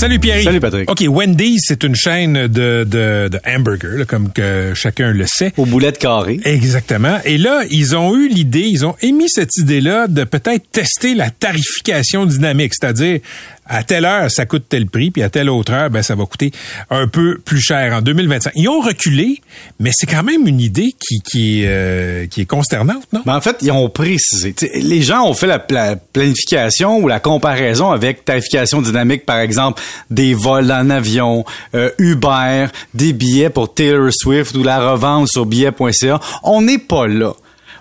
Salut 0.00 0.18
Pierre. 0.18 0.42
Salut 0.42 0.60
Patrick. 0.60 0.90
OK, 0.90 1.04
Wendy's, 1.06 1.64
c'est 1.66 1.84
une 1.84 1.94
chaîne 1.94 2.46
de, 2.46 2.84
de, 2.84 3.28
de 3.28 3.38
hamburgers, 3.46 3.98
là, 3.98 4.06
comme 4.06 4.32
que 4.32 4.72
chacun 4.74 5.12
le 5.12 5.26
sait. 5.26 5.52
Aux 5.58 5.66
boulettes 5.66 5.98
carrées. 5.98 6.40
Exactement. 6.42 7.18
Et 7.26 7.36
là, 7.36 7.64
ils 7.70 7.94
ont 7.94 8.16
eu 8.16 8.26
l'idée, 8.28 8.64
ils 8.64 8.86
ont 8.86 8.96
émis 9.02 9.28
cette 9.28 9.54
idée-là 9.58 10.06
de 10.06 10.24
peut-être 10.24 10.70
tester 10.72 11.14
la 11.14 11.28
tarification 11.28 12.24
dynamique, 12.24 12.72
c'est-à-dire 12.72 13.20
à 13.70 13.84
telle 13.84 14.04
heure, 14.04 14.28
ça 14.30 14.46
coûte 14.46 14.64
tel 14.68 14.86
prix, 14.86 15.12
puis 15.12 15.22
à 15.22 15.30
telle 15.30 15.48
autre 15.48 15.72
heure, 15.72 15.90
ben, 15.90 16.02
ça 16.02 16.16
va 16.16 16.26
coûter 16.26 16.50
un 16.90 17.06
peu 17.06 17.38
plus 17.38 17.60
cher 17.60 17.94
en 17.94 18.02
2025. 18.02 18.52
Ils 18.56 18.68
ont 18.68 18.80
reculé, 18.80 19.40
mais 19.78 19.90
c'est 19.94 20.08
quand 20.08 20.24
même 20.24 20.46
une 20.48 20.60
idée 20.60 20.92
qui, 20.98 21.20
qui, 21.20 21.62
est, 21.62 21.68
euh, 21.68 22.26
consternante, 22.48 23.04
non? 23.12 23.22
Ben 23.24 23.36
en 23.36 23.40
fait, 23.40 23.58
ils 23.62 23.70
ont 23.70 23.88
précisé. 23.88 24.54
Les 24.74 25.02
gens 25.02 25.24
ont 25.24 25.34
fait 25.34 25.46
la, 25.46 25.64
la, 25.70 25.94
planification 25.94 26.98
ou 26.98 27.06
la 27.06 27.20
comparaison 27.20 27.92
avec 27.92 28.24
tarification 28.24 28.82
dynamique, 28.82 29.24
par 29.24 29.38
exemple, 29.38 29.80
des 30.10 30.34
vols 30.34 30.72
en 30.72 30.90
avion, 30.90 31.44
euh, 31.76 31.90
Uber, 31.98 32.66
des 32.94 33.12
billets 33.12 33.50
pour 33.50 33.72
Taylor 33.72 34.12
Swift 34.12 34.56
ou 34.56 34.64
la 34.64 34.80
revente 34.90 35.28
sur 35.28 35.46
billet.ca. 35.46 36.18
On 36.42 36.62
n'est 36.62 36.78
pas 36.78 37.06
là. 37.06 37.34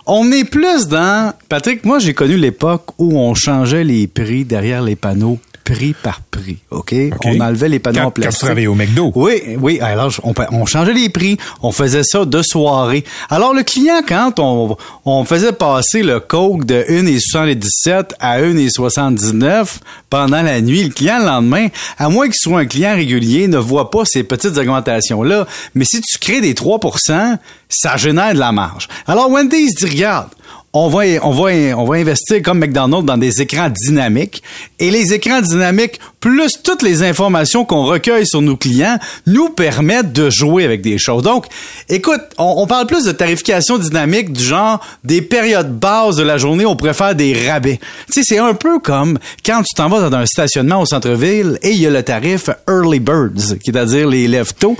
On 0.06 0.32
est 0.32 0.44
plus 0.44 0.88
dans... 0.88 1.34
Patrick, 1.50 1.84
moi, 1.86 2.00
j'ai 2.00 2.14
connu 2.14 2.36
l'époque 2.36 2.86
où 2.98 3.20
on 3.20 3.34
changeait 3.34 3.84
les 3.84 4.08
prix 4.08 4.46
derrière 4.46 4.82
les 4.82 4.96
panneaux 4.96 5.40
prix 5.74 5.94
par 5.94 6.22
prix, 6.22 6.58
OK? 6.72 6.96
On 7.26 7.40
enlevait 7.40 7.70
les 7.70 7.80
panneaux 7.80 8.00
quand, 8.00 8.08
en 8.08 8.12
plastique. 8.12 8.32
Quand 8.32 8.40
tu 8.40 8.46
travaillais 8.46 8.68
au 8.68 8.76
McDo. 8.76 9.12
Oui, 9.16 9.42
oui. 9.60 9.80
Alors, 9.82 10.12
on, 10.24 10.34
on, 10.52 10.66
changeait 10.66 10.94
les 10.94 11.10
prix. 11.10 11.38
On 11.62 11.72
faisait 11.72 12.04
ça 12.04 12.26
de 12.26 12.42
soirée. 12.42 13.04
Alors, 13.30 13.54
le 13.54 13.64
client, 13.64 14.02
quand 14.08 14.40
on, 14.40 14.78
on 15.06 15.24
faisait 15.26 15.54
passer 15.54 16.02
le 16.02 16.20
coke 16.20 16.66
de 16.66 16.84
1,77 16.90 18.12
à 18.20 18.42
1,79 18.42 19.78
pendant 20.10 20.42
la 20.42 20.62
nuit, 20.62 20.84
le 20.84 20.90
client, 20.90 21.20
le 21.20 21.26
lendemain, 21.26 21.68
à 21.98 22.10
moins 22.10 22.26
qu'il 22.26 22.36
soit 22.36 22.60
un 22.60 22.66
client 22.66 22.96
régulier, 22.96 23.48
ne 23.48 23.58
voit 23.58 23.92
pas 23.92 24.04
ces 24.06 24.24
petites 24.24 24.58
augmentations-là. 24.58 25.48
Mais 25.76 25.86
si 25.86 26.02
tu 26.02 26.18
crées 26.18 26.42
des 26.42 26.54
3% 26.54 27.38
ça 27.70 27.98
génère 27.98 28.34
de 28.34 28.40
la 28.40 28.52
marge. 28.52 28.88
Alors, 29.08 29.30
Wendy's 29.30 29.76
dit, 29.76 29.86
regarde, 29.86 30.30
on 30.74 30.88
va, 30.88 31.04
on 31.24 31.32
va, 31.32 31.52
on 31.78 31.86
va 31.86 31.96
investir 31.96 32.42
comme 32.44 32.60
McDonald's 32.60 33.06
dans 33.06 33.18
des 33.18 33.42
écrans 33.42 33.70
dynamiques. 33.70 34.44
Et 34.78 34.92
les 34.92 35.14
écrans 35.14 35.42
dynamiques, 35.42 36.00
plus 36.20 36.62
toutes 36.64 36.84
les 36.84 37.02
informations 37.02 37.66
qu'on 37.66 37.86
recueille 37.86 38.28
sur 38.28 38.42
nos 38.42 38.56
clients, 38.56 39.00
nous 39.26 39.50
permettent 39.50 40.14
de 40.14 40.30
jouer 40.30 40.66
avec 40.66 40.82
des 40.82 41.00
choses. 41.00 41.24
Donc, 41.24 41.48
écoute, 41.88 42.22
on, 42.38 42.68
parle 42.68 42.86
plus 42.86 43.06
de 43.06 43.12
tarification 43.12 43.78
dynamique 43.80 44.32
du 44.32 44.44
genre 44.44 44.80
des 45.04 45.22
périodes 45.22 45.74
basses 45.78 46.18
de 46.18 46.24
la 46.24 46.38
journée, 46.38 46.66
on 46.66 46.76
préfère 46.76 47.16
des 47.16 47.48
rabais. 47.48 47.80
Tu 48.08 48.14
sais, 48.14 48.22
c'est 48.24 48.38
un 48.38 48.54
peu 48.54 48.80
comme 48.80 49.18
quand 49.44 49.64
tu 49.64 49.74
t'en 49.76 49.90
vas 49.90 50.08
dans 50.08 50.18
un 50.18 50.26
stationnement 50.26 50.82
au 50.82 50.86
centre-ville 50.86 51.58
et 51.64 51.72
il 51.72 51.82
y 51.82 51.88
a 51.88 51.90
le 51.90 52.04
tarif 52.04 52.50
Early 52.68 53.00
Birds, 53.00 53.58
qui 53.64 53.72
est 53.72 53.78
à 53.78 53.86
dire 53.86 54.08
les 54.08 54.28
lève 54.28 54.54
tôt. 54.54 54.78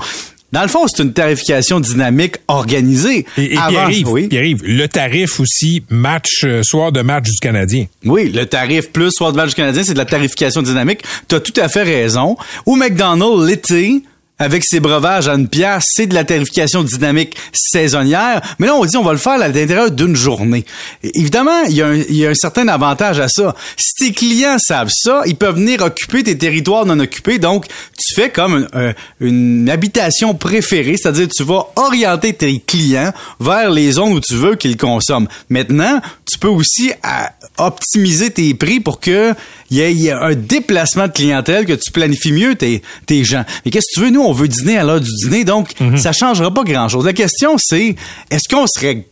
Dans 0.52 0.62
le 0.62 0.68
fond, 0.68 0.86
c'est 0.88 1.02
une 1.02 1.12
tarification 1.12 1.78
dynamique 1.80 2.36
organisée. 2.48 3.24
Et, 3.36 3.54
et 3.54 3.56
Avant, 3.56 3.68
Pierre-Yves, 3.70 4.08
oui. 4.08 4.28
Le 4.30 4.86
tarif 4.86 5.38
aussi 5.38 5.82
match 5.90 6.42
euh, 6.44 6.62
soir 6.64 6.90
de 6.92 7.02
match 7.02 7.24
du 7.24 7.38
Canadien. 7.40 7.86
Oui, 8.04 8.30
le 8.30 8.46
tarif 8.46 8.90
plus 8.90 9.10
soir 9.12 9.32
de 9.32 9.36
match 9.36 9.50
du 9.50 9.54
Canadien, 9.54 9.84
c'est 9.84 9.92
de 9.92 9.98
la 9.98 10.04
tarification 10.04 10.62
dynamique. 10.62 11.02
Tu 11.28 11.34
as 11.36 11.40
tout 11.40 11.58
à 11.60 11.68
fait 11.68 11.84
raison. 11.84 12.36
Au 12.66 12.74
McDonald's, 12.76 13.46
l'été, 13.46 14.02
avec 14.40 14.64
ses 14.64 14.80
breuvages 14.80 15.28
à 15.28 15.34
une 15.34 15.46
pièce, 15.46 15.84
c'est 15.86 16.06
de 16.06 16.14
la 16.14 16.24
tarification 16.24 16.82
dynamique 16.82 17.36
saisonnière. 17.52 18.40
Mais 18.58 18.66
là, 18.66 18.74
on 18.74 18.84
dit 18.84 18.96
on 18.96 19.04
va 19.04 19.12
le 19.12 19.18
faire 19.18 19.34
à 19.34 19.38
l'intérieur 19.38 19.90
d'une 19.90 20.16
journée. 20.16 20.64
Évidemment, 21.02 21.62
il 21.68 21.76
y, 21.76 21.82
a 21.82 21.86
un, 21.86 21.94
y, 21.94 22.26
a 22.26 22.30
un, 22.30 22.34
certain 22.34 22.66
avantage 22.68 23.20
à 23.20 23.28
ça. 23.28 23.54
Si 23.76 23.94
tes 23.94 24.12
clients 24.12 24.56
savent 24.58 24.90
ça, 24.90 25.22
ils 25.26 25.36
peuvent 25.36 25.56
venir 25.56 25.82
occuper 25.82 26.22
tes 26.22 26.36
territoires 26.36 26.86
non 26.86 26.98
occupés. 26.98 27.38
Donc, 27.38 27.66
tu 27.98 28.14
fais 28.14 28.30
comme 28.30 28.66
une, 28.74 28.94
une 29.20 29.70
habitation 29.70 30.34
préférée, 30.34 30.96
c'est-à-dire 30.96 31.28
tu 31.28 31.44
vas 31.44 31.66
orienter 31.76 32.32
tes 32.32 32.60
clients 32.60 33.12
vers 33.38 33.70
les 33.70 33.92
zones 33.92 34.14
où 34.14 34.20
tu 34.20 34.34
veux 34.34 34.56
qu'ils 34.56 34.78
consomment. 34.78 35.28
Maintenant, 35.50 36.00
tu 36.30 36.38
peux 36.38 36.48
aussi 36.48 36.92
à, 37.02 37.32
optimiser 37.58 38.30
tes 38.30 38.54
prix 38.54 38.80
pour 38.80 39.00
que 39.00 39.34
il 39.70 39.78
y, 39.78 39.92
y, 39.92 40.08
ait 40.08 40.12
un 40.12 40.34
déplacement 40.34 41.06
de 41.06 41.12
clientèle, 41.12 41.66
que 41.66 41.74
tu 41.74 41.90
planifies 41.92 42.32
mieux 42.32 42.54
tes, 42.54 42.82
tes 43.06 43.24
gens. 43.24 43.44
Mais 43.64 43.70
qu'est-ce 43.70 43.86
que 43.94 44.00
tu 44.00 44.06
veux? 44.06 44.10
Nous, 44.10 44.22
on 44.22 44.32
veut 44.32 44.48
dîner 44.48 44.78
à 44.78 44.84
l'heure 44.84 45.00
du 45.00 45.10
dîner, 45.24 45.44
donc 45.44 45.72
mm 45.78 45.94
-hmm. 45.94 45.96
ça 45.98 46.12
changera 46.12 46.52
pas 46.52 46.64
grand-chose. 46.64 47.04
La 47.04 47.12
question, 47.12 47.56
c'est 47.58 47.96
est-ce 48.30 48.48
qu'on 48.48 48.66
serait 48.66 49.04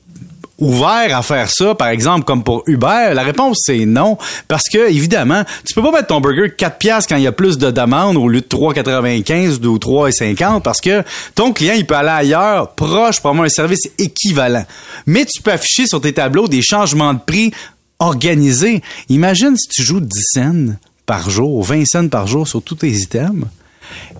ouvert 0.58 1.16
à 1.16 1.22
faire 1.22 1.50
ça, 1.50 1.74
par 1.74 1.88
exemple, 1.88 2.24
comme 2.24 2.42
pour 2.42 2.62
Uber? 2.66 3.12
La 3.14 3.22
réponse, 3.22 3.58
c'est 3.64 3.86
non. 3.86 4.18
Parce 4.48 4.64
que, 4.72 4.90
évidemment, 4.90 5.44
tu 5.66 5.74
peux 5.74 5.82
pas 5.82 5.92
mettre 5.92 6.08
ton 6.08 6.20
burger 6.20 6.52
4 6.56 6.78
piastres 6.78 7.08
quand 7.08 7.16
il 7.16 7.22
y 7.22 7.28
a 7.28 7.32
plus 7.32 7.58
de 7.58 7.70
demandes 7.70 8.16
au 8.16 8.28
lieu 8.28 8.40
de 8.40 8.46
3,95 8.46 9.64
ou 9.64 9.78
3,50 9.78 10.62
parce 10.62 10.80
que 10.80 11.02
ton 11.34 11.52
client, 11.52 11.74
il 11.76 11.86
peut 11.86 11.96
aller 11.96 12.08
ailleurs, 12.08 12.72
proche, 12.72 13.20
pour 13.20 13.30
avoir 13.30 13.46
un 13.46 13.50
service 13.50 13.88
équivalent. 13.98 14.64
Mais 15.06 15.24
tu 15.24 15.42
peux 15.42 15.52
afficher 15.52 15.86
sur 15.86 16.00
tes 16.00 16.12
tableaux 16.12 16.48
des 16.48 16.62
changements 16.62 17.14
de 17.14 17.20
prix 17.24 17.52
organisés. 17.98 18.82
Imagine 19.08 19.56
si 19.56 19.68
tu 19.68 19.82
joues 19.82 20.00
10 20.00 20.08
cents 20.34 20.74
par 21.06 21.30
jour, 21.30 21.62
20 21.64 21.84
cents 21.86 22.08
par 22.08 22.26
jour 22.26 22.46
sur 22.46 22.62
tous 22.62 22.76
tes 22.76 22.90
items 22.90 23.46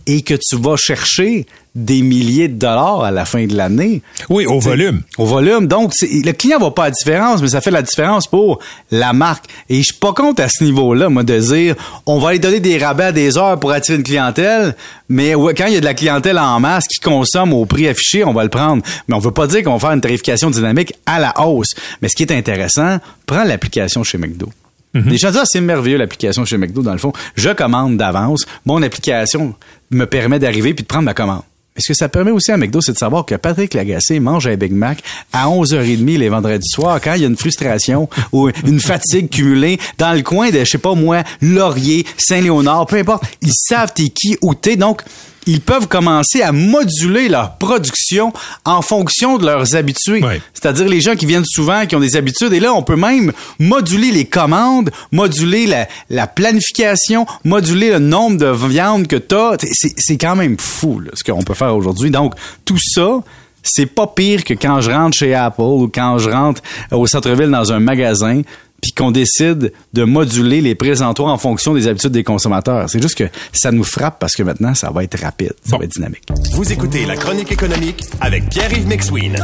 et 0.07 0.23
que 0.23 0.35
tu 0.35 0.57
vas 0.57 0.77
chercher 0.77 1.47
des 1.75 2.03
milliers 2.03 2.49
de 2.49 2.59
dollars 2.59 3.05
à 3.05 3.11
la 3.11 3.25
fin 3.25 3.47
de 3.47 3.57
l'année. 3.57 4.03
Oui, 4.29 4.47
au 4.47 4.59
volume. 4.59 5.03
Au 5.17 5.27
volume. 5.27 5.69
Donc, 5.69 5.93
le 6.03 6.33
client 6.33 6.59
va 6.59 6.73
pas 6.73 6.85
à 6.85 6.87
la 6.87 6.91
différence, 6.91 7.41
mais 7.41 7.49
ça 7.49 7.61
fait 7.61 7.71
la 7.71 7.83
différence 7.83 8.27
pour 8.27 8.59
la 8.91 9.13
marque. 9.13 9.45
Et 9.69 9.77
je 9.77 9.83
suis 9.83 9.95
pas 9.95 10.13
contre 10.13 10.43
à 10.43 10.49
ce 10.49 10.65
niveau-là, 10.65 11.09
moi, 11.09 11.23
de 11.23 11.39
dire, 11.39 11.77
on 12.07 12.19
va 12.19 12.31
aller 12.31 12.41
donner 12.41 12.59
des 12.61 12.79
rabais 12.79 13.05
à 13.05 13.13
des 13.13 13.39
heures 13.39 13.61
pour 13.61 13.71
attirer 13.71 13.97
une 13.97 14.03
clientèle, 14.03 14.75
mais 15.09 15.33
quand 15.33 15.67
il 15.67 15.75
y 15.75 15.77
a 15.77 15.81
de 15.81 15.85
la 15.85 15.95
clientèle 15.95 16.39
en 16.39 16.59
masse 16.59 16.89
qui 16.89 16.99
consomme 17.01 17.53
au 17.53 17.65
prix 17.65 17.87
affiché, 17.87 18.25
on 18.25 18.33
va 18.33 18.43
le 18.43 18.51
prendre. 18.51 18.83
Mais 19.07 19.15
on 19.15 19.21
veut 19.21 19.31
pas 19.31 19.47
dire 19.47 19.63
qu'on 19.63 19.75
va 19.75 19.79
faire 19.79 19.93
une 19.93 20.01
tarification 20.01 20.51
dynamique 20.51 20.95
à 21.07 21.21
la 21.21 21.41
hausse. 21.47 21.75
Mais 22.03 22.09
ce 22.09 22.17
qui 22.17 22.25
est 22.25 22.33
intéressant, 22.33 22.99
prends 23.27 23.45
l'application 23.45 24.03
chez 24.03 24.19
McDo. 24.19 24.49
Mm 24.95 25.01
-hmm. 25.01 25.09
Disent, 25.09 25.37
ah, 25.37 25.45
c'est 25.45 25.61
merveilleux 25.61 25.99
l'application 25.99 26.45
chez 26.45 26.59
McDo, 26.59 26.83
dans 26.83 26.93
le 26.93 26.99
fond. 26.99 27.13
Je 27.37 27.51
commande 27.51 27.97
d'avance. 27.97 28.47
Mon 28.65 28.83
application 28.83 29.55
me 29.91 30.05
permet 30.07 30.39
d'arriver 30.39 30.75
puis 30.75 30.83
de 30.83 30.89
prendre 30.89 31.05
ma 31.05 31.15
commande. 31.15 31.43
Mais 31.79 31.83
ce 31.83 31.93
que 31.93 31.95
ça 31.95 32.09
permet 32.09 32.33
aussi 32.33 32.51
à 32.51 32.57
McDo, 32.57 32.81
c'est 32.81 32.95
de 32.95 32.99
savoir 32.99 33.25
que 33.25 33.37
Patrick 33.37 33.73
Lagacé 33.73 34.19
mange 34.19 34.49
un 34.49 34.57
Big 34.57 34.73
Mac 34.73 34.99
à 35.33 35.47
11h30 35.47 36.19
les 36.19 36.29
vendredis 36.29 36.69
soirs 36.69 37.01
quand 37.01 37.15
il 37.15 37.21
y 37.23 37.25
a 37.25 37.29
une 37.29 37.37
frustration 37.37 38.09
ou 38.33 38.51
une 38.67 38.81
fatigue 38.81 39.31
cumulée 39.31 39.79
dans 39.97 40.13
le 40.13 40.23
coin 40.23 40.51
de, 40.51 40.59
je 40.59 40.65
sais 40.65 40.79
pas 40.79 40.95
moi, 40.95 41.23
Laurier, 41.41 42.05
Saint-Léonard, 42.17 42.87
peu 42.87 42.97
importe. 42.97 43.23
Ils 43.43 43.53
savent 43.55 43.93
t'es 43.95 44.09
qui 44.09 44.37
ou 44.43 44.55
t'es. 44.55 44.75
Donc, 44.75 45.03
ils 45.49 45.63
peuvent 45.63 45.89
commencer 45.89 46.43
à 46.43 46.53
moduler 46.53 47.31
leur 47.31 47.57
production 47.57 48.35
en 48.67 48.83
fonction 48.83 49.39
de 49.39 49.47
leurs 49.47 49.75
habitués. 49.75 50.21
Oui. 50.23 50.43
C'est-à-dire 50.53 50.87
les 50.87 51.01
gens 51.01 51.17
qui 51.17 51.25
viennent 51.25 51.47
souvent, 51.47 51.87
qui 51.87 51.97
ont 51.97 52.01
des 52.01 52.17
habitudes. 52.17 52.53
Et 52.53 52.61
là, 52.61 52.75
on 52.75 52.83
peut 52.83 52.97
même 52.97 53.33
moduler 53.59 54.11
les 54.11 54.27
commandes, 54.27 54.91
moduler 55.11 55.67
la, 55.67 55.89
la 56.11 56.27
planification, 56.27 57.27
moduler 57.45 57.91
le 57.91 57.99
nombre 57.99 58.37
de 58.37 58.69
viandes 58.69 59.07
que 59.07 59.17
tu 59.17 59.35
as. 59.35 59.57
C'est 59.97 60.19
quand 60.19 60.37
même 60.37 60.59
fou 60.59 61.01
là, 61.01 61.13
ce 61.15 61.25
qu'on 61.25 61.43
peut 61.43 61.55
faire 61.55 61.75
aujourd'hui. 61.75 62.11
Donc, 62.11 62.35
tout 62.67 62.79
ça, 62.79 63.21
c'est 63.63 63.87
pas 63.87 64.07
pire 64.07 64.45
que 64.45 64.53
quand 64.53 64.83
je 64.83 64.91
rentre 64.91 65.17
chez 65.17 65.35
Apple 65.35 65.63
ou 65.63 65.91
quand 65.93 66.19
je 66.19 66.29
rentre 66.29 66.61
au 66.93 67.07
centre-ville 67.07 67.51
dans 67.51 67.73
un 67.73 67.81
magasin 67.81 68.43
puis 68.81 68.93
qu'on 68.93 69.11
décide 69.11 69.73
de 69.93 70.05
moduler 70.05 70.61
les 70.61 70.75
présentoirs 70.75 71.33
en 71.33 71.39
fonction 71.39 71.75
des 71.75 71.89
habitudes 71.89 72.13
des 72.13 72.25
consommateurs. 72.25 72.89
C'est 72.89 73.03
juste 73.03 73.17
que 73.17 73.29
ça 73.53 73.73
nous 73.73 73.85
frappe 73.85 74.19
parce 74.19 74.37
que 74.37 74.43
maintenant, 74.43 74.75
ça 74.75 74.91
va 74.91 75.05
être 75.05 75.19
rapide, 75.21 75.55
ça 75.65 75.73
bon. 75.73 75.79
va 75.79 75.85
être 75.85 75.93
dynamique. 75.93 76.25
Vous 76.53 76.73
écoutez 76.73 77.05
La 77.07 77.17
Chronique 77.17 77.51
économique 77.53 78.05
avec 78.21 78.49
Pierre-Yves 78.49 78.87
McSween. 78.87 79.37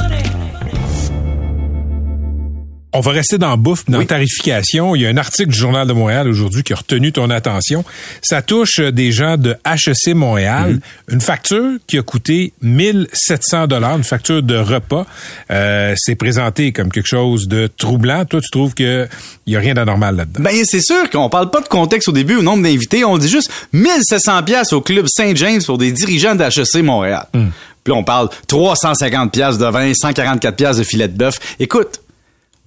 On 2.97 3.01
va 3.01 3.11
rester 3.11 3.39
dans 3.39 3.57
bouffe, 3.57 3.85
dans 3.89 3.99
Oui. 3.99 4.07
tarification. 4.07 4.95
Il 4.95 5.03
y 5.03 5.07
a 5.07 5.09
un 5.09 5.17
article 5.17 5.51
du 5.51 5.59
Journal 5.59 5.87
de 5.87 5.93
Montréal 5.93 6.29
aujourd'hui 6.29 6.63
qui 6.63 6.73
a 6.73 6.77
retenu 6.77 7.11
ton 7.11 7.29
attention. 7.29 7.85
Ça 8.23 8.41
touche 8.41 8.79
euh, 8.79 8.93
des 8.93 9.11
gens 9.11 9.37
de 9.37 9.57
HEC 9.67 10.15
Montréal. 10.15 10.79
Une 11.09 11.21
facture 11.21 11.73
qui 11.89 11.99
a 11.99 12.03
coûté 12.03 12.53
1700 12.63 13.67
dollars, 13.67 13.97
une 13.97 14.05
facture 14.05 14.43
de 14.45 14.57
repas. 14.57 15.07
Euh, 15.51 15.95
c'est 15.97 16.15
présenté 16.15 16.71
comme 16.73 16.93
quelque 16.93 17.09
chose 17.09 17.49
de 17.49 17.67
troublant. 17.67 18.25
Toi, 18.25 18.41
tu 18.41 18.51
trouves 18.51 18.75
que 18.75 19.09
il 19.47 19.53
y 19.53 19.57
a 19.57 19.61
rien 19.61 19.75
d'anormal 19.75 20.15
là-dedans? 20.17 20.43
Ben, 20.45 20.55
c'est 20.65 20.81
sûr 20.81 21.11
qu'on 21.11 21.29
parle 21.29 21.51
pas 21.51 21.61
de 21.61 21.69
contexte 21.69 22.09
au 22.09 22.13
début, 22.13 22.37
au 22.37 22.43
nombre 22.43 22.63
d'invités. 22.63 23.05
On 23.05 23.19
dit 23.19 23.29
juste 23.29 23.51
1700 23.73 24.45
pièces 24.45 24.73
au 24.73 24.81
club 24.81 25.07
Saint-James 25.09 25.61
pour 25.67 25.79
des 25.79 25.91
dirigeants 25.91 26.37
d'HEC 26.37 26.77
Montréal. 26.85 27.27
Puis 27.33 27.93
là, 27.93 27.99
on 27.99 28.05
parle 28.05 28.31
350 28.47 29.33
pièces 29.33 29.59
de 29.59 29.67
vin, 29.67 29.93
144 29.93 30.57
pièces 30.57 30.77
de 30.79 30.85
filet 30.85 31.09
de 31.09 31.17
bœuf. 31.19 31.39
Écoute, 31.59 32.01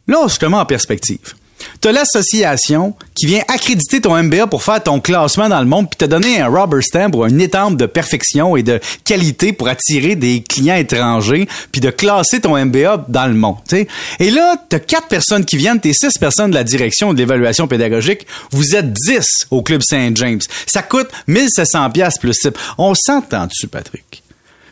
là, 0.07 0.27
je 0.27 0.38
te 0.38 0.45
mets 0.45 0.57
en 0.57 0.65
perspective. 0.65 1.36
T'as 1.81 1.92
l'association 1.92 2.95
qui 3.15 3.25
vient 3.25 3.42
accréditer 3.48 4.01
ton 4.01 4.21
MBA 4.21 4.48
pour 4.48 4.63
faire 4.63 4.81
ton 4.81 5.00
classement 5.00 5.50
dans 5.50 5.59
le 5.59 5.65
monde, 5.65 5.89
puis 5.89 5.98
te 5.98 6.06
donner 6.06 6.39
un 6.42 6.48
rubber 6.48 6.81
stamp 6.81 7.15
ou 7.15 7.25
une 7.25 7.42
étampe 7.42 7.77
de 7.77 7.86
perfection 7.86 8.56
et 8.56 8.63
de 8.63 8.80
qualité 9.04 9.54
pour 9.54 9.68
attirer 9.68 10.15
des 10.15 10.44
clients 10.44 10.75
étrangers, 10.75 11.48
puis 11.71 11.81
de 11.81 11.89
classer 11.89 12.42
ton 12.42 12.63
MBA 12.63 13.06
dans 13.07 13.27
le 13.27 13.33
monde. 13.33 13.57
sais. 13.68 13.88
Et 14.19 14.31
là, 14.31 14.56
t'as 14.69 14.80
quatre 14.80 15.07
personnes 15.07 15.45
qui 15.45 15.57
viennent, 15.57 15.80
t'es 15.80 15.94
six 15.94 16.18
personnes 16.18 16.51
de 16.51 16.56
la 16.56 16.63
direction 16.63 17.13
de 17.13 17.18
l'évaluation 17.18 17.68
pédagogique, 17.68 18.25
vous 18.51 18.75
êtes 18.75 18.94
dix 18.94 19.48
au 19.51 19.62
Club 19.62 19.81
Saint 19.83 20.12
James. 20.15 20.42
Ça 20.65 20.81
coûte 20.81 21.10
1700 21.27 21.89
pièces 21.92 22.18
plus 22.18 22.38
type. 22.38 22.57
On 22.77 22.94
s'entend 22.95 23.48
dessus, 23.48 23.68
Patrick 23.68 24.24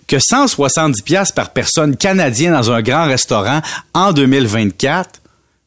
que 0.08 0.20
170 0.20 1.02
pièces 1.02 1.31
par 1.31 1.50
personne 1.50 1.98
canadienne 1.98 2.54
dans 2.54 2.72
un 2.72 2.84
grand 2.84 3.06
restaurant 3.06 3.62
en 3.96 4.14
2024, 4.14 5.20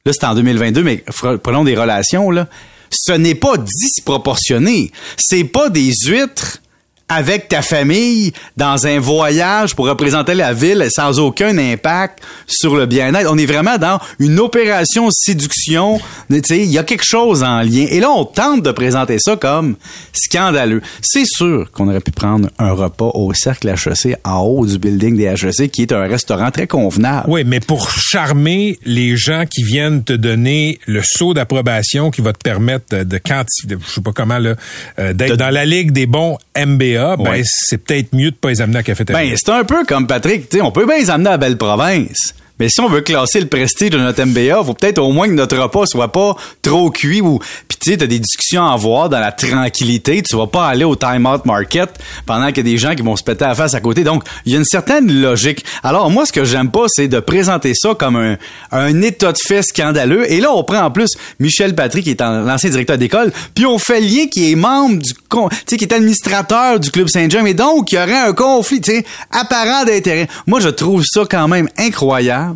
là 0.08 0.14
c'est 0.19 0.26
en 0.26 0.34
2022, 0.34 0.82
mais 0.82 1.05
prenons 1.43 1.64
des 1.64 1.76
relations, 1.76 2.31
là, 2.31 2.49
ce 2.90 3.12
n'est 3.12 3.34
pas 3.34 3.56
disproportionné. 3.58 4.90
C'est 5.19 5.44
pas 5.44 5.69
des 5.69 5.93
huîtres 6.06 6.62
avec 7.08 7.49
ta 7.49 7.62
famille 7.62 8.32
dans 8.56 8.87
un 8.87 8.99
voyage 8.99 9.75
pour 9.75 9.88
représenter 9.88 10.34
la 10.34 10.52
ville 10.52 10.87
sans 10.90 11.19
aucun 11.19 11.56
impact 11.56 12.20
sur 12.46 12.76
le 12.76 12.87
bien-être. 12.87 13.28
On 13.31 13.38
est 13.38 13.46
vraiment 13.46 13.78
dans 13.78 13.99
une 14.19 14.38
opération 14.38 15.10
séduction. 15.10 16.00
Il 16.31 16.64
y 16.64 16.78
a 16.78 16.82
quelque 16.82 17.05
chose 17.05 17.43
en 17.43 17.62
lien. 17.62 17.87
Et 17.90 18.00
là, 18.00 18.10
on 18.10 18.25
tente 18.25 18.62
de 18.62 18.70
présenter 18.72 19.19
ça 19.19 19.37
comme 19.37 19.76
scandaleux. 20.12 20.82
C'est 21.00 21.26
sûr 21.26 21.70
qu'on 21.72 21.88
aurait 21.88 22.00
pu 22.00 22.10
prendre 22.10 22.49
un 22.58 22.72
repas 22.72 23.11
au 23.14 23.32
Cercle 23.32 23.69
HEC 23.69 24.19
en 24.25 24.40
haut 24.40 24.66
du 24.66 24.78
building 24.78 25.16
des 25.16 25.25
HEC, 25.25 25.70
qui 25.70 25.82
est 25.82 25.93
un 25.93 26.06
restaurant 26.06 26.50
très 26.50 26.66
convenable. 26.66 27.25
Oui, 27.28 27.44
mais 27.44 27.61
pour 27.61 27.90
charmer 27.90 28.78
les 28.84 29.16
gens 29.16 29.44
qui 29.49 29.62
viennent 29.62 30.04
te 30.04 30.12
donner 30.12 30.78
le 30.87 31.00
saut 31.04 31.34
d'approbation 31.34 32.11
qui 32.11 32.20
va 32.20 32.32
te 32.32 32.38
permettre 32.38 32.96
de, 32.96 33.04
de 33.04 33.20
je 33.26 33.90
sais 33.90 34.00
pas 34.00 34.12
comment, 34.12 34.38
là, 34.38 34.54
euh, 34.99 35.12
d'être 35.12 35.37
dans 35.37 35.50
la 35.50 35.64
ligue 35.64 35.93
des 35.93 36.06
bons 36.06 36.38
MBA 36.56 36.98
ben, 37.17 37.43
c'est 37.45 37.79
peut-être 37.79 38.15
mieux 38.15 38.31
de 38.31 38.37
pas 38.37 38.50
les 38.50 38.61
amener 38.61 38.77
à 38.77 38.81
la 38.81 38.85
cafétéria. 38.85 39.23
Ben, 39.23 39.35
c'est 39.37 39.50
un 39.50 39.65
peu 39.65 39.85
comme 39.85 40.06
Patrick, 40.06 40.49
on 40.62 40.73
peut 40.73 40.87
bien 40.87 40.99
les 40.99 41.11
amener 41.11 41.31
à 41.31 41.37
Belle-Province. 41.37 42.35
Mais 42.58 42.69
si 42.69 42.81
on 42.81 42.88
veut 42.88 43.00
classer 43.00 43.40
le 43.40 43.46
prestige 43.46 43.90
de 43.90 43.99
notre 43.99 44.22
MBA, 44.22 44.62
faut 44.64 44.75
peut-être 44.75 44.99
au 44.99 45.12
moins 45.12 45.28
que 45.28 45.32
notre 45.32 45.56
repas 45.56 45.87
soit 45.87 46.12
pas 46.12 46.37
trop 46.62 46.90
cuit 46.90 47.20
ou 47.20 47.38
puis 47.69 47.78
tu 47.81 47.90
sais, 47.90 47.96
t'as 47.96 48.06
des 48.06 48.19
discussions 48.19 48.66
à 48.66 48.72
avoir 48.72 49.08
dans 49.08 49.20
la 49.20 49.32
tranquillité. 49.32 50.22
Tu 50.22 50.37
vas 50.37 50.46
pas 50.46 50.66
aller 50.66 50.84
au 50.84 50.96
time 50.96 51.26
out 51.26 51.44
market 51.44 51.90
pendant 52.26 52.49
qu'il 52.49 52.58
y 52.58 52.60
a 52.60 52.72
des 52.72 52.78
gens 52.78 52.94
qui 52.94 53.02
vont 53.02 53.16
se 53.16 53.22
péter 53.22 53.44
la 53.44 53.55
face 53.55 53.75
à 53.75 53.81
côté. 53.81 54.05
Donc, 54.05 54.25
il 54.44 54.52
y 54.52 54.55
a 54.56 54.58
une 54.58 54.64
certaine 54.64 55.10
logique. 55.20 55.64
Alors 55.82 56.10
moi, 56.10 56.26
ce 56.26 56.32
que 56.32 56.44
j'aime 56.44 56.70
pas, 56.70 56.87
c'est 56.88 57.08
de 57.08 57.20
présenter 57.20 57.72
ça 57.75 57.94
comme 57.94 58.16
un, 58.16 58.37
un 58.72 59.02
état 59.02 59.32
de 59.32 59.38
fait 59.38 59.62
scandaleux. 59.62 60.31
Et 60.31 60.40
là, 60.40 60.52
on 60.52 60.64
prend 60.64 60.82
en 60.82 60.90
plus 60.90 61.11
Michel 61.38 61.75
Patrick, 61.75 62.04
qui 62.04 62.11
est 62.11 62.20
l'ancien 62.20 62.70
directeur 62.70 62.99
d'école, 62.99 63.32
puis 63.54 63.66
on 63.66 63.78
fait 63.78 64.00
lien 64.00 64.26
qui 64.26 64.52
est 64.52 64.56
membre 64.56 64.96
du, 64.96 65.12
tu 65.12 65.38
sais, 65.66 65.76
qui 65.76 65.84
est 65.84 65.93
administrateur 65.93 66.81
du 66.81 66.90
club 66.90 67.08
Saint-Jean, 67.08 67.44
et 67.46 67.54
donc 67.54 67.93
il 67.93 67.96
y 67.96 67.99
aurait 67.99 68.19
un 68.19 68.32
conflit, 68.32 68.81
tu 68.81 68.93
sais, 68.93 69.04
apparent 69.31 69.84
d'intérêt. 69.84 70.28
Moi, 70.46 70.61
je 70.61 70.69
trouve 70.69 71.04
ça 71.04 71.22
quand 71.28 71.49
même 71.49 71.69
incroyable 71.78 72.48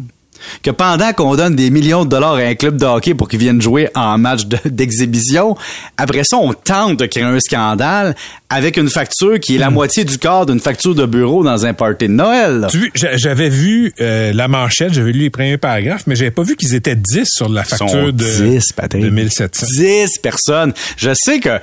que 0.63 0.71
pendant 0.71 1.13
qu'on 1.13 1.35
donne 1.37 1.57
des 1.57 1.71
millions 1.71 2.05
de 2.05 2.11
dollars 2.11 2.35
à 2.35 2.41
un 2.41 2.55
club 2.55 2.77
de 2.77 2.87
hockey 2.87 3.15
pour 3.15 3.29
qu'ils 3.29 3.41
viennent 3.41 3.63
jouer 3.63 3.89
en 3.95 4.19
match 4.19 4.43
d'exhibition, 4.65 5.57
après 5.97 6.25
ça, 6.25 6.37
on 6.37 6.53
tente 6.53 6.99
de 6.99 7.07
créer 7.07 7.25
un 7.25 7.41
scandale 7.41 8.15
avec 8.53 8.77
une 8.77 8.91
facture 8.91 9.41
qui 9.41 9.57
est 9.57 9.59
la 9.59 9.71
hmm. 9.71 9.75
moitié 9.75 10.05
du 10.05 10.19
corps 10.19 10.45
d'une 10.45 10.61
facture 10.61 10.95
de 10.95 11.07
bureau 11.07 11.43
dans 11.43 11.65
un 11.65 11.73
party 11.73 12.09
de 12.09 12.13
Noël. 12.13 12.67
Tu 12.71 12.93
j'avais 12.95 13.49
vu 13.49 13.93
euh, 14.01 14.33
la 14.35 14.47
manchette, 14.47 14.93
j'avais 14.93 15.13
lu 15.13 15.21
les 15.21 15.31
premiers 15.31 15.57
paragraphes, 15.57 16.03
mais 16.07 16.17
j'avais 16.17 16.31
pas 16.31 16.43
vu 16.43 16.57
qu'ils 16.57 16.75
étaient 16.75 16.97
10 16.97 17.25
sur 17.25 17.49
la 17.49 17.65
facture 17.65 18.13
de, 18.13 18.25
10, 18.25 18.73
Patrick. 18.73 19.05
1700. 19.05 19.67
10 19.71 20.19
personnes. 20.19 20.73
Je 20.97 21.11
sais 21.15 21.41
que 21.41 21.59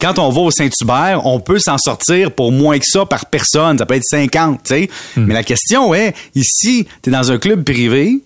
quand 0.00 0.18
on 0.18 0.30
va 0.30 0.40
au 0.42 0.50
Saint-Hubert, 0.50 1.22
on 1.24 1.40
peut 1.40 1.58
s'en 1.58 1.78
sortir 1.78 2.30
pour 2.30 2.52
moins 2.52 2.78
que 2.78 2.86
ça 2.86 3.04
par 3.04 3.26
personne. 3.26 3.78
Ça 3.78 3.86
peut 3.86 3.94
être 3.94 4.04
50, 4.04 4.62
tu 4.62 4.68
sais. 4.68 4.90
Hmm. 5.16 5.24
Mais 5.24 5.34
la 5.34 5.42
question 5.42 5.92
est, 5.94 6.14
ici, 6.34 6.86
tu 7.02 7.10
es 7.10 7.12
dans 7.12 7.32
un 7.32 7.38
club 7.38 7.64
privé, 7.64 8.17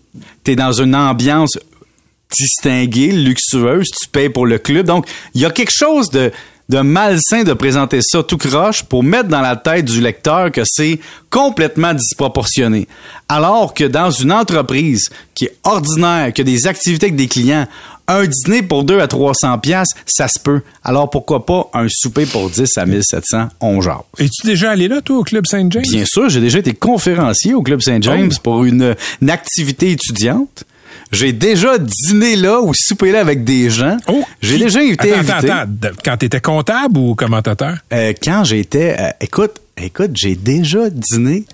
tu 0.45 0.53
es 0.53 0.57
dans 0.57 0.73
une 0.73 0.95
ambiance 0.95 1.59
distinguée, 2.31 3.13
luxueuse, 3.13 3.89
tu 3.91 4.09
payes 4.09 4.31
pour 4.31 4.47
le 4.47 4.59
club. 4.59 4.87
Donc, 4.87 5.07
il 5.35 5.41
y 5.41 5.45
a 5.45 5.51
quelque 5.51 5.73
chose 5.73 6.11
de 6.11 6.33
de 6.69 6.81
malsain 6.81 7.45
de 7.45 7.53
présenter 7.53 8.01
ça 8.03 8.23
tout 8.23 8.39
croche 8.39 8.83
pour 8.83 9.03
mettre 9.03 9.29
dans 9.29 9.41
la 9.41 9.57
tête 9.57 9.85
du 9.85 10.01
lecteur 10.01 10.51
que 10.51 10.63
c'est 10.65 10.99
complètement 11.31 11.95
disproportionné. 11.95 12.89
Alors 13.29 13.75
que 13.75 13.85
dans 13.85 14.11
une 14.11 14.33
entreprise 14.33 15.11
qui 15.35 15.47
est 15.47 15.57
ordinaire, 15.65 16.33
qui 16.33 16.41
a 16.41 16.45
des 16.45 16.67
activités 16.67 17.07
avec 17.07 17.17
des 17.17 17.29
clients, 17.29 17.67
un 18.09 18.27
dîner 18.27 18.63
pour 18.63 18.85
2 18.85 19.01
à 19.01 19.07
300 19.07 19.59
pièces, 19.59 19.91
ça 20.07 20.29
se 20.29 20.39
peut. 20.39 20.63
Alors 20.85 21.09
pourquoi 21.11 21.47
pas 21.47 21.71
un 21.73 21.87
souper 21.89 22.27
pour 22.27 22.51
10 22.51 22.79
à 22.79 22.87
1700, 22.87 23.49
on 23.61 23.81
jase. 23.81 23.97
Es-tu 24.19 24.47
déjà 24.47 24.71
allé 24.71 24.89
là, 24.89 25.01
toi, 25.01 25.19
au 25.19 25.25
Club 25.25 25.47
Saint-James? 25.47 25.85
Bien 25.89 26.05
sûr, 26.05 26.29
j'ai 26.29 26.41
déjà 26.41 26.59
été 26.59 26.75
conférencier 26.75 27.55
au 27.55 27.63
Club 27.63 27.81
Saint-James 27.81 28.31
oh. 28.33 28.41
pour 28.43 28.65
une, 28.65 28.95
activité 29.29 29.93
étudiante. 29.93 30.65
J'ai 31.11 31.33
déjà 31.33 31.79
dîné 31.79 32.37
là 32.37 32.61
ou 32.61 32.73
soupé 32.75 33.13
là 33.13 33.21
avec 33.21 33.45
des 33.45 33.71
gens. 33.71 33.97
Oh, 34.09 34.25
j'ai 34.41 34.59
déjà 34.59 34.81
invité. 34.81 35.13
Attends, 35.13 35.33
attends, 35.33 35.53
attends. 35.53 35.97
Quand 36.05 36.17
t'étais 36.17 36.41
comptable 36.41 36.99
ou 36.99 37.15
commentateur? 37.15 37.77
Euh, 37.93 38.13
quand 38.23 38.45
j'étais, 38.45 38.97
euh, 38.99 39.11
écoute, 39.21 39.61
écoute, 39.77 40.13
j'ai 40.15 40.35
déjà 40.35 40.89
dîné. 40.91 41.45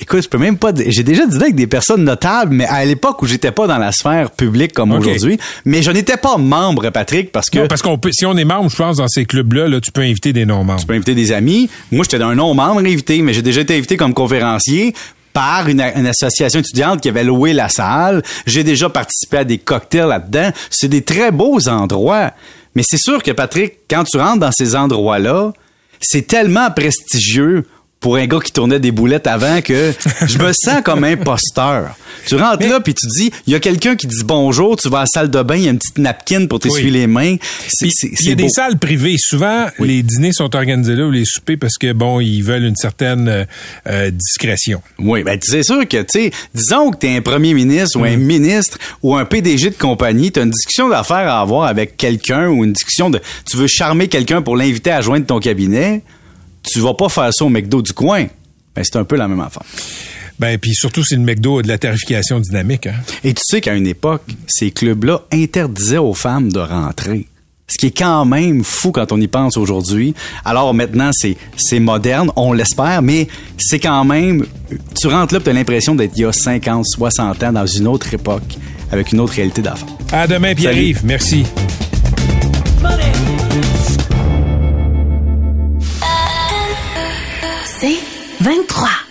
Écoute, 0.00 0.24
je 0.24 0.28
peux 0.28 0.38
même 0.38 0.58
pas. 0.58 0.72
J'ai 0.74 1.04
déjà 1.04 1.24
dîné 1.24 1.44
avec 1.44 1.54
des 1.54 1.68
personnes 1.68 2.02
notables, 2.02 2.52
mais 2.52 2.66
à 2.66 2.84
l'époque 2.84 3.22
où 3.22 3.26
j'étais 3.26 3.52
pas 3.52 3.68
dans 3.68 3.78
la 3.78 3.92
sphère 3.92 4.30
publique 4.32 4.72
comme 4.72 4.90
aujourd'hui. 4.90 5.38
Mais 5.64 5.82
je 5.82 5.90
n'étais 5.92 6.16
pas 6.16 6.36
membre, 6.36 6.90
Patrick, 6.90 7.30
parce 7.30 7.48
que. 7.48 7.60
Non, 7.60 7.68
parce 7.68 7.80
qu'on 7.80 7.96
peut. 7.96 8.10
Si 8.12 8.26
on 8.26 8.36
est 8.36 8.44
membre, 8.44 8.70
je 8.70 8.76
pense, 8.76 8.96
dans 8.96 9.06
ces 9.06 9.24
clubs-là, 9.24 9.68
là, 9.68 9.80
tu 9.80 9.92
peux 9.92 10.00
inviter 10.00 10.32
des 10.32 10.46
non-membres. 10.46 10.80
Tu 10.80 10.86
peux 10.86 10.94
inviter 10.94 11.14
des 11.14 11.30
amis. 11.30 11.70
Moi, 11.92 12.04
j'étais 12.04 12.22
un 12.22 12.34
non-membre 12.34 12.80
invité, 12.80 13.22
mais 13.22 13.32
j'ai 13.34 13.42
déjà 13.42 13.60
été 13.60 13.76
invité 13.76 13.96
comme 13.96 14.14
conférencier 14.14 14.94
par 15.34 15.68
une, 15.68 15.80
association 15.80 16.60
étudiante 16.60 17.02
qui 17.02 17.10
avait 17.10 17.24
loué 17.24 17.52
la 17.52 17.68
salle. 17.68 18.22
J'ai 18.46 18.64
déjà 18.64 18.88
participé 18.88 19.38
à 19.38 19.44
des 19.44 19.58
cocktails 19.58 20.08
là-dedans. 20.08 20.50
C'est 20.70 20.88
des 20.88 21.02
très 21.02 21.30
beaux 21.30 21.68
endroits. 21.68 22.30
Mais 22.74 22.82
c'est 22.86 22.98
sûr 22.98 23.22
que, 23.22 23.32
Patrick, 23.32 23.80
quand 23.90 24.04
tu 24.04 24.16
rentres 24.16 24.38
dans 24.38 24.52
ces 24.52 24.74
endroits-là, 24.74 25.52
c'est 26.00 26.26
tellement 26.26 26.70
prestigieux 26.70 27.66
pour 28.04 28.16
un 28.16 28.26
gars 28.26 28.38
qui 28.38 28.52
tournait 28.52 28.80
des 28.80 28.90
boulettes 28.90 29.26
avant 29.26 29.62
que 29.62 29.94
je 30.26 30.36
me 30.36 30.52
sens 30.52 30.82
comme 30.84 31.04
imposteur. 31.04 31.96
Tu 32.26 32.36
rentres 32.36 32.68
là 32.68 32.78
puis 32.80 32.92
tu 32.92 33.06
dis, 33.06 33.30
il 33.46 33.54
y 33.54 33.56
a 33.56 33.60
quelqu'un 33.60 33.96
qui 33.96 34.06
dit 34.06 34.24
bonjour, 34.26 34.76
tu 34.76 34.90
vas 34.90 34.98
à 34.98 35.00
la 35.00 35.06
salle 35.06 35.30
de 35.30 35.40
bain, 35.40 35.56
il 35.56 35.62
y 35.62 35.68
a 35.68 35.70
une 35.70 35.78
petite 35.78 35.96
napkin 35.96 36.44
pour 36.44 36.60
t'essuyer 36.60 36.90
les 36.90 37.06
mains. 37.06 37.36
Il 37.80 38.28
y 38.28 38.30
a 38.30 38.34
des 38.34 38.50
salles 38.50 38.78
privées. 38.78 39.16
Souvent, 39.18 39.68
les 39.78 40.02
dîners 40.02 40.34
sont 40.34 40.54
organisés 40.54 40.96
là 40.96 41.06
ou 41.06 41.10
les 41.10 41.24
soupers 41.24 41.56
parce 41.58 41.78
que 41.78 41.94
bon, 41.94 42.20
ils 42.20 42.42
veulent 42.42 42.64
une 42.64 42.76
certaine 42.76 43.26
euh, 43.26 43.44
euh, 43.88 44.10
discrétion. 44.10 44.82
Oui, 44.98 45.22
ben 45.22 45.38
c'est 45.42 45.62
sûr 45.62 45.88
que 45.88 46.02
tu 46.02 46.24
sais, 46.24 46.30
disons 46.54 46.90
que 46.90 46.98
tu 46.98 47.06
es 47.06 47.16
un 47.16 47.22
premier 47.22 47.54
ministre 47.54 47.98
ou 47.98 48.04
un 48.04 48.18
mm. 48.18 48.20
ministre 48.20 48.78
ou 49.02 49.16
un 49.16 49.24
PDG 49.24 49.70
de 49.70 49.76
compagnie, 49.76 50.30
tu 50.30 50.40
as 50.40 50.42
une 50.42 50.50
discussion 50.50 50.90
d'affaires 50.90 51.26
à 51.26 51.40
avoir 51.40 51.68
avec 51.68 51.96
quelqu'un 51.96 52.48
ou 52.48 52.64
une 52.64 52.74
discussion 52.74 53.08
de 53.08 53.18
tu 53.50 53.56
veux 53.56 53.66
charmer 53.66 54.08
quelqu'un 54.08 54.42
pour 54.42 54.58
l'inviter 54.58 54.90
à 54.90 55.00
joindre 55.00 55.24
ton 55.24 55.40
cabinet? 55.40 56.02
Tu 56.64 56.80
vas 56.80 56.94
pas 56.94 57.08
faire 57.08 57.32
ça 57.32 57.44
au 57.44 57.48
McDo 57.48 57.82
du 57.82 57.92
coin. 57.92 58.26
Ben, 58.74 58.82
c'est 58.82 58.96
un 58.96 59.04
peu 59.04 59.16
la 59.16 59.28
même 59.28 59.40
affaire. 59.40 59.62
Ben, 60.38 60.58
puis 60.58 60.74
surtout, 60.74 61.04
c'est 61.04 61.14
le 61.14 61.22
McDo 61.22 61.62
de 61.62 61.68
la 61.68 61.78
tarification 61.78 62.40
dynamique. 62.40 62.86
Hein? 62.86 62.94
Et 63.22 63.32
tu 63.34 63.42
sais 63.44 63.60
qu'à 63.60 63.74
une 63.74 63.86
époque, 63.86 64.22
ces 64.48 64.70
clubs-là 64.70 65.22
interdisaient 65.32 65.98
aux 65.98 66.14
femmes 66.14 66.50
de 66.50 66.58
rentrer. 66.58 67.28
Ce 67.68 67.78
qui 67.78 67.86
est 67.86 67.96
quand 67.96 68.24
même 68.24 68.62
fou 68.62 68.90
quand 68.90 69.10
on 69.12 69.20
y 69.20 69.26
pense 69.26 69.56
aujourd'hui. 69.56 70.14
Alors 70.44 70.74
maintenant, 70.74 71.10
c'est, 71.12 71.36
c'est 71.56 71.80
moderne, 71.80 72.30
on 72.36 72.52
l'espère, 72.52 73.00
mais 73.00 73.26
c'est 73.56 73.78
quand 73.78 74.04
même... 74.04 74.44
Tu 75.00 75.06
rentres 75.06 75.32
là 75.32 75.40
tu 75.40 75.48
as 75.48 75.52
l'impression 75.52 75.94
d'être 75.94 76.12
il 76.16 76.22
y 76.22 76.24
a 76.24 76.32
50, 76.32 76.84
60 76.84 77.42
ans 77.42 77.52
dans 77.52 77.66
une 77.66 77.86
autre 77.86 78.12
époque, 78.12 78.42
avec 78.92 79.12
une 79.12 79.20
autre 79.20 79.34
réalité 79.34 79.62
d'affaires. 79.62 79.88
À 80.12 80.26
demain, 80.26 80.54
Pierre-Yves. 80.54 81.00
Merci. 81.04 81.44
23. 88.44 89.03